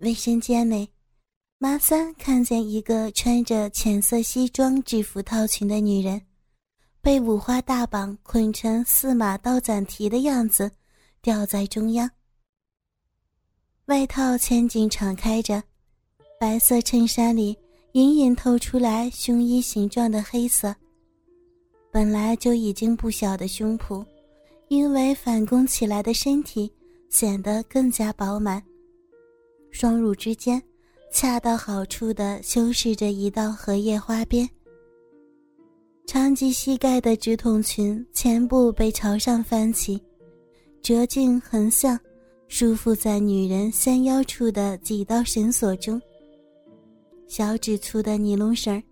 [0.00, 0.88] 卫生间内，
[1.58, 6.22] 马三看见一个穿着浅色西装制服套裙的女人，
[7.02, 10.70] 被五花大绑捆成四马刀斩蹄的样子，
[11.20, 12.10] 吊在中央。
[13.86, 15.62] 外套前襟敞开着，
[16.40, 17.54] 白色衬衫里
[17.92, 20.74] 隐隐透出来胸衣形状的黑色。
[21.92, 24.02] 本来就已经不小的胸脯，
[24.68, 26.72] 因为反弓起来的身体
[27.10, 28.62] 显得更加饱满。
[29.70, 30.62] 双乳之间，
[31.12, 34.48] 恰到好处地修饰着一道荷叶花边。
[36.06, 40.02] 长及膝盖的直筒裙前部被朝上翻起，
[40.82, 41.98] 折颈横向，
[42.48, 46.00] 束缚在女人纤腰处的几道绳索中。
[47.28, 48.82] 小指粗的尼龙绳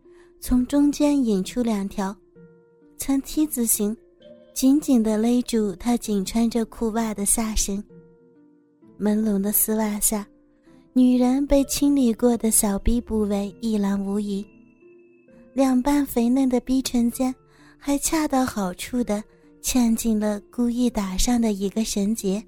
[0.41, 2.17] 从中间引出两条，
[2.99, 3.97] 呈 T 字形，
[4.55, 7.83] 紧紧地勒住她仅穿着裤袜的下身。
[9.01, 10.25] 朦胧的丝袜下。
[10.99, 14.45] 女人被清理过的小臂部位一览无遗，
[15.53, 17.33] 两瓣肥嫩的逼唇间
[17.79, 19.23] 还恰到好处的
[19.63, 22.45] 嵌进了故意打上的一个绳结。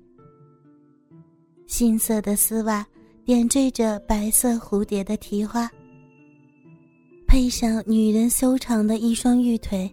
[1.68, 2.84] 杏色的丝袜
[3.24, 5.70] 点缀着白色蝴蝶的提花，
[7.28, 9.88] 配上女人修长的一双玉腿，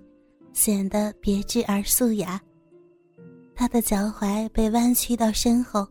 [0.51, 2.41] 显得别致而素雅。
[3.53, 5.87] 她的脚踝被弯曲到身后，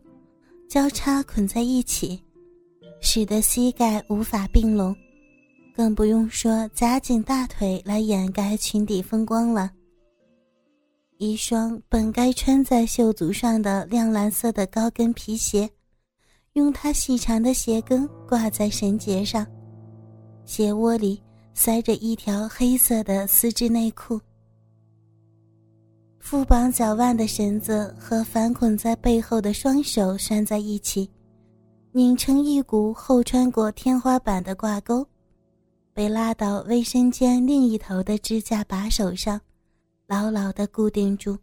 [0.67, 2.21] 交叉捆在一起。
[2.99, 4.95] 使得膝盖无法并拢，
[5.75, 9.71] 更不用说夹紧大腿来掩盖裙底风光了。
[11.17, 15.69] 一双本该穿在袖足上的亮蓝色的高跟皮鞋，
[16.53, 19.45] 用它细长的鞋跟挂在绳结上，
[20.45, 21.21] 鞋窝里
[21.53, 24.19] 塞着一条黑色的丝质内裤。
[26.21, 31.09] 缚绑脚腕的绳子和反捆在背后的双手拴在一起。
[31.97, 35.03] 拧成一股后穿过天花板的挂钩，
[35.95, 39.41] 被拉到卫生间另一头的支架把手上，
[40.05, 41.35] 牢牢地固定住。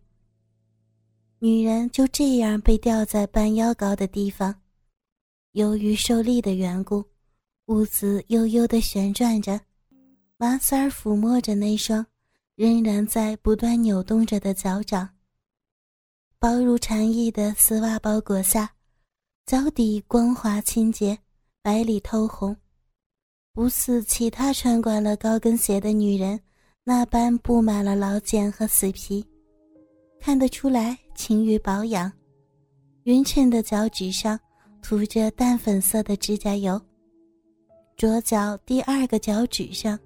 [1.40, 4.54] 女人就这样被吊在半腰高的地方，
[5.54, 7.04] 由于受力的缘故，
[7.66, 9.60] 屋子悠悠地旋转着。
[10.36, 12.06] 马三儿抚摸着那双
[12.54, 15.08] 仍然在不断扭动着的脚掌，
[16.38, 18.73] 薄如蝉翼的丝袜包裹下。
[19.46, 21.18] 脚底光滑清洁，
[21.60, 22.56] 白里透红，
[23.52, 26.40] 不似其他穿惯了高跟鞋的女人
[26.82, 29.22] 那般布满了老茧和死皮，
[30.18, 32.10] 看得出来勤于保养。
[33.02, 34.40] 匀称的脚趾上
[34.80, 36.80] 涂着淡粉色的指甲油，
[37.98, 39.98] 左脚第二个脚趾上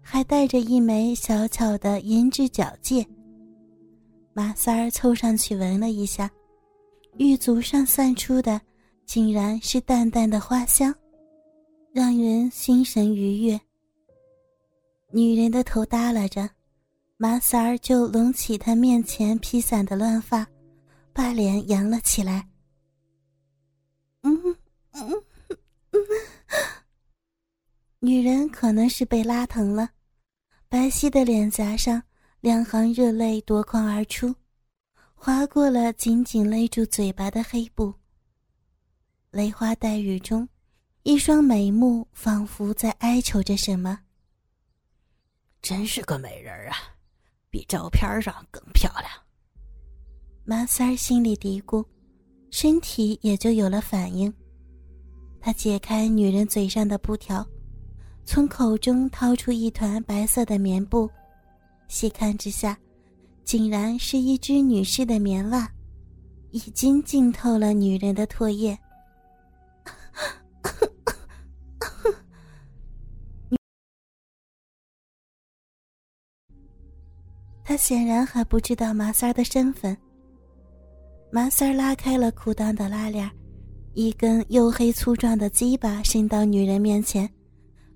[0.00, 3.04] 还戴着一枚小巧的银质脚戒。
[4.32, 6.30] 马三儿凑上去闻了一下，
[7.18, 8.60] 玉足上散出的。
[9.06, 10.92] 竟然是淡淡的花香，
[11.92, 13.58] 让人心神愉悦。
[15.12, 16.50] 女人的头耷拉着，
[17.16, 20.46] 马三儿就拢起她面前披散的乱发，
[21.12, 22.46] 把脸扬了起来。
[24.22, 24.56] 嗯
[24.92, 25.22] 嗯
[25.92, 26.02] 嗯，
[28.00, 29.88] 女人可能是被拉疼了，
[30.68, 32.02] 白皙的脸颊上
[32.40, 34.34] 两行热泪夺眶而出，
[35.14, 37.94] 划过了紧紧勒住嘴巴的黑布。
[39.36, 40.48] 雷花带雨中，
[41.02, 44.00] 一双美目仿佛在哀求着什么。
[45.60, 46.76] 真是个美人啊，
[47.50, 49.10] 比照片上更漂亮。
[50.42, 51.84] 马三儿心里嘀咕，
[52.50, 54.32] 身体也就有了反应。
[55.38, 57.46] 他解开女人嘴上的布条，
[58.24, 61.10] 从口中掏出一团白色的棉布，
[61.88, 62.78] 细看之下，
[63.44, 65.70] 竟然是一只女士的棉袜，
[66.52, 68.74] 已经浸透了女人的唾液。
[77.68, 79.96] 他显然还不知道麻三儿的身份。
[81.32, 83.28] 麻三儿拉开了裤裆的拉链，
[83.92, 87.28] 一根黝黑粗壮的鸡巴伸到女人面前，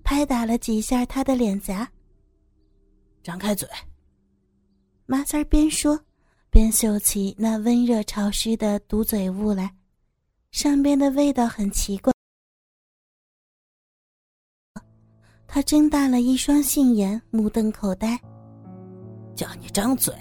[0.02, 1.88] 拍打了几下她的脸颊。
[3.22, 3.68] 张开嘴。
[5.06, 5.98] 麻三儿边说
[6.50, 9.72] 边嗅起那温热潮湿的毒嘴物来，
[10.50, 12.12] 上边的味道很奇怪。
[15.46, 18.20] 他睁大了一双杏眼，目瞪口呆。
[19.40, 20.14] 叫你张嘴！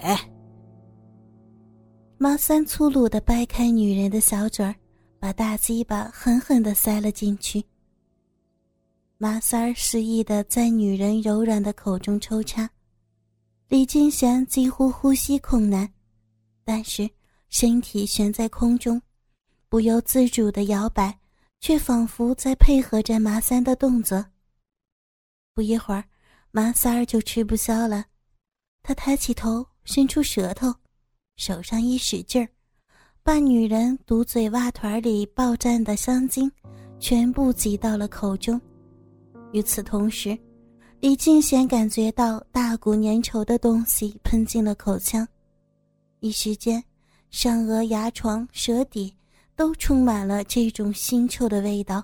[2.16, 4.74] 麻三粗鲁的掰开女人的小嘴儿，
[5.18, 7.62] 把大鸡巴狠狠的塞了进去。
[9.18, 12.66] 马三儿示意的在女人柔软的口中抽插，
[13.68, 15.86] 李金贤几乎呼吸困难，
[16.64, 17.06] 但是
[17.50, 19.02] 身体悬在空中，
[19.68, 21.14] 不由自主的摇摆，
[21.60, 24.24] 却仿佛在配合着马三的动作。
[25.52, 26.02] 不一会儿，
[26.52, 28.06] 马三儿就吃不消了，
[28.82, 30.74] 他抬起头，伸出舌头，
[31.36, 32.48] 手上一使劲儿，
[33.22, 36.50] 把女人堵嘴袜团里爆绽的香精
[36.98, 38.60] 全部挤到了口中。
[39.52, 40.38] 与此同时，
[41.00, 45.26] 李静贤感觉到大股粘稠的东西喷进了口腔，
[46.20, 46.82] 一时间，
[47.30, 49.14] 上颚、牙床、舌底。
[49.56, 52.02] 都充满了这种腥臭的味道。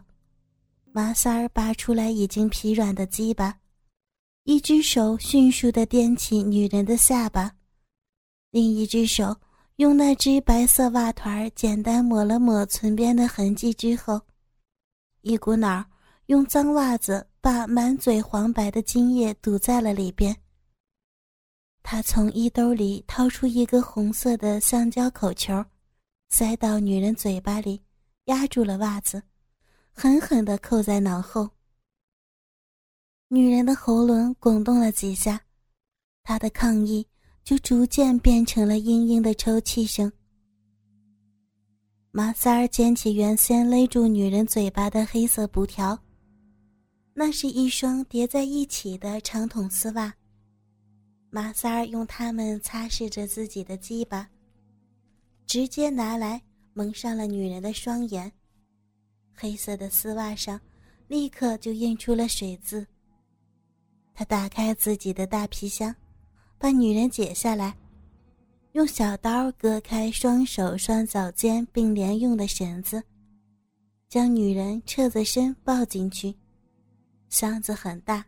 [0.93, 3.57] 麻三儿拔出来已经疲软的鸡巴，
[4.49, 7.57] 一只手迅速地掂起女人的下巴，
[8.53, 9.37] 另一只手
[9.75, 14.21] 用那只白色袜团简单抹了抹唇边的痕迹之后，
[15.23, 15.85] 一股脑
[16.27, 20.37] 用脏袜子把满嘴黄白的精液堵在了里边。
[21.83, 25.65] 他从衣兜里掏出一个红色的橡胶口球。
[26.29, 27.83] 塞到女人嘴巴里，
[28.27, 29.21] 压住了袜子，
[29.91, 31.51] 狠狠地扣在脑后。
[33.29, 35.41] 女人的喉咙滚动了几下，
[36.23, 37.05] 她的抗议
[37.43, 40.11] 就逐渐变成了嘤嘤的抽泣声。
[42.13, 45.99] 马三儿捡起原先勒住女人嘴巴的黑色布条，
[47.15, 50.15] 那是一双叠在一起的长筒丝袜。
[51.29, 54.29] 马三儿用它们擦拭着自己的鸡巴。
[55.47, 56.41] 直接拿来
[56.75, 58.31] 蒙上了女人的双眼，
[59.35, 60.61] 黑色的丝袜上
[61.09, 62.87] 立刻就印出了水渍。
[64.19, 65.95] 他打开自己的大皮箱，
[66.57, 67.77] 把女人解下来，
[68.73, 73.03] 用小刀割开双手双脚间并联用的绳子，
[74.09, 76.35] 将女人侧着身抱进去。
[77.29, 78.25] 箱子很大，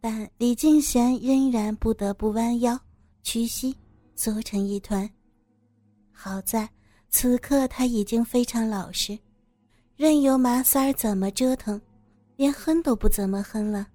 [0.00, 2.78] 但李静贤仍然不得不弯腰
[3.24, 3.76] 屈膝，
[4.14, 5.10] 缩成一团。
[6.12, 6.68] 好在
[7.08, 9.18] 此刻他已经非常老实，
[9.96, 11.80] 任由麻三儿怎么折腾，
[12.36, 13.88] 连哼都不怎么哼了。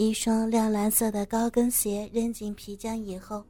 [0.00, 3.44] 一双亮蓝色的高跟鞋扔进皮箱以后，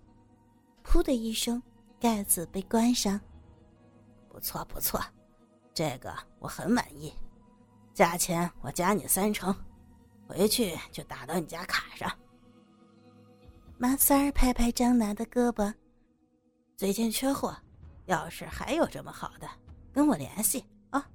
[0.82, 1.62] 噗的一声，
[2.00, 3.20] 盖子被关上。
[4.30, 4.98] 不错不错，
[5.74, 7.12] 这个我很满意，
[7.92, 9.54] 价钱我加你三成，
[10.26, 12.10] 回去就打到你家卡上。
[13.76, 15.70] 马三儿拍拍张楠的胳膊。
[16.78, 17.54] 最近缺货，
[18.06, 19.46] 要是还有这么好的，
[19.92, 21.06] 跟我联系啊，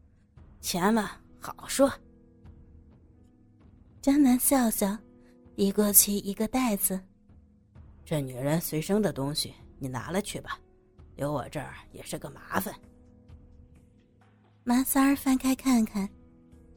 [0.62, 1.10] 钱嘛
[1.40, 1.92] 好说。
[4.00, 4.96] 张楠笑笑，
[5.56, 7.00] 递过去一个袋子。
[8.06, 10.60] 这女人随身的东西你拿了去吧，
[11.16, 12.74] 留我这儿也是个麻烦。
[14.64, 16.08] 马三儿翻开看看，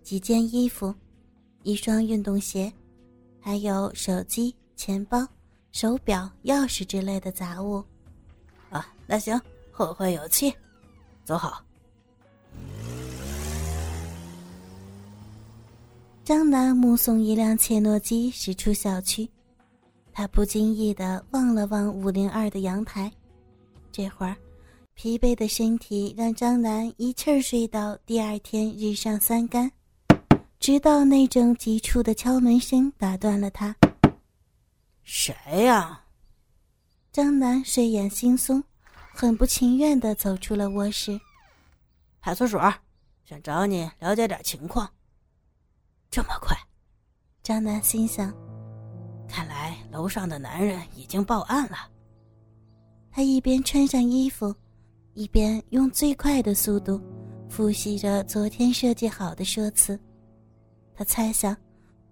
[0.02, 0.94] 几件衣服，
[1.62, 2.72] 一双运动鞋，
[3.40, 5.26] 还有手机、钱包、
[5.72, 7.84] 手表、钥匙之类的杂物。
[8.70, 9.40] 啊，那行，
[9.72, 10.54] 后会有期，
[11.24, 11.65] 走好。
[16.26, 19.30] 张楠目送一辆切诺基驶出小区，
[20.12, 23.08] 他不经意的望了望五零二的阳台，
[23.92, 24.36] 这会儿，
[24.94, 29.70] 疲惫的身体让张楠一气儿睡到第二天日上三竿，
[30.58, 33.72] 直到那阵急促的敲门声打断了他。
[35.04, 35.32] 谁
[35.62, 36.02] 呀？
[37.12, 38.60] 张楠睡眼惺忪，
[39.14, 41.20] 很不情愿的走出了卧室。
[42.20, 42.60] 派出所，
[43.24, 44.90] 想找你了解点情况。
[46.16, 46.56] 这么快，
[47.42, 48.32] 张楠心想，
[49.28, 51.76] 看来楼上的男人已经报案了。
[53.10, 54.54] 他一边穿上衣服，
[55.12, 56.98] 一边用最快的速度
[57.50, 60.00] 复习着昨天设计好的说辞。
[60.94, 61.54] 他猜想，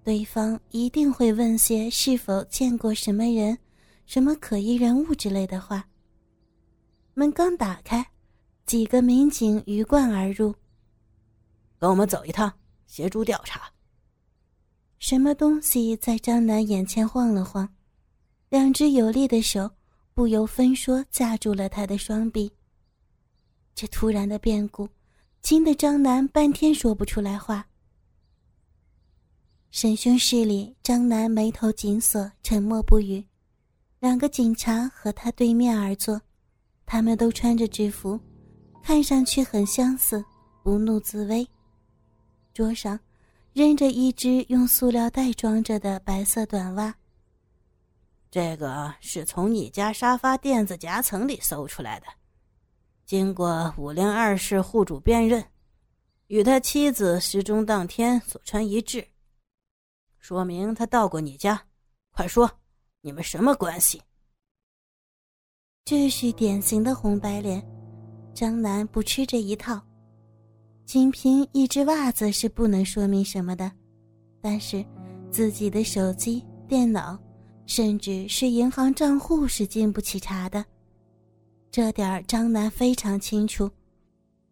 [0.02, 3.56] 对方一定会问些是否见过什么人。
[4.04, 5.82] 什么可疑人物之类的话。
[7.14, 8.06] 门刚打开，
[8.66, 10.54] 几个民警鱼贯而入。
[11.78, 12.52] 跟我们走一趟，
[12.86, 13.62] 协助调查。
[15.06, 17.68] 什么东西在张楠眼前晃了晃，
[18.48, 19.70] 两只有力的手
[20.14, 22.50] 不由分说架住了他的双臂。
[23.74, 24.88] 这突然的变故，
[25.42, 27.66] 惊得张楠半天说不出来话。
[29.70, 33.22] 审讯室里，张楠眉头紧锁，沉默不语。
[34.00, 36.18] 两个警察和他对面而坐，
[36.86, 38.18] 他们都穿着制服，
[38.82, 40.24] 看上去很相似，
[40.62, 41.46] 不怒自威。
[42.54, 42.98] 桌上
[43.54, 46.92] 扔着一只用塑料袋装着的白色短袜。
[48.28, 52.06] 这个是从你家沙发垫子夹层里搜出来的，
[53.06, 55.44] 经过五零二室户主辨认，
[56.26, 59.06] 与他妻子失踪当天所穿一致，
[60.18, 61.64] 说明他到过你家。
[62.10, 62.50] 快说！
[63.02, 64.02] 你们什么关系？
[65.84, 67.64] 这是典型的红白脸，
[68.34, 69.80] 张楠不吃这一套。
[70.84, 73.70] 仅凭一只袜子是不能说明什么的，
[74.40, 74.84] 但是
[75.30, 77.18] 自己的手机、电脑，
[77.66, 80.64] 甚至是银行账户是经不起查的。
[81.70, 83.68] 这点张楠非常清楚，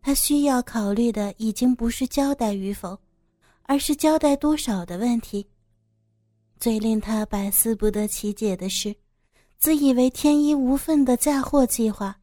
[0.00, 2.98] 他需要考虑的已经不是交代与否，
[3.64, 5.46] 而是交代多少的问题。
[6.58, 8.94] 最令他百思不得其解的是，
[9.58, 12.16] 自以为天衣无缝的嫁祸计划，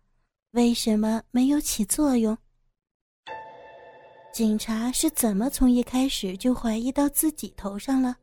[0.52, 2.38] 为什么没有起作用？
[4.32, 8.16] 警察是怎么从一开始就怀疑到自己头上了？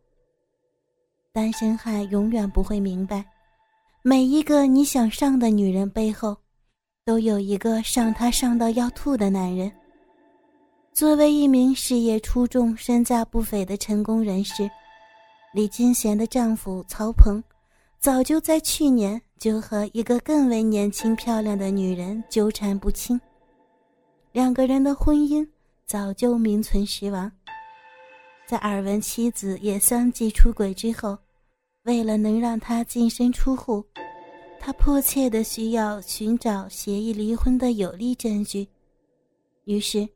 [1.32, 3.24] 单身汉永远不会明白，
[4.02, 6.36] 每一个你想上的女人背后，
[7.04, 9.70] 都有一个上他上到要吐的男人。
[10.92, 14.70] 作为一名事业出众、身价不菲的成功人士，
[15.52, 17.42] 李金贤的丈夫曹鹏，
[17.98, 23.20] 早就在去年就和一个更为年轻漂亮的女人纠缠不清，
[24.32, 25.46] 两个人的婚姻。
[25.86, 27.30] 早就名存实亡。
[28.44, 31.16] 在耳闻妻子也相继出轨之后，
[31.84, 33.84] 为了能让他净身出户，
[34.58, 38.66] 他迫切的需要寻找协议离婚的有力证据。
[39.64, 40.08] 于是，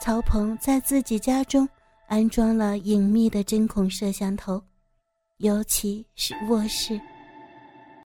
[0.00, 1.66] 曹鹏在自己家中
[2.06, 4.62] 安装了隐秘的针孔摄像头，
[5.38, 7.00] 尤其是卧室。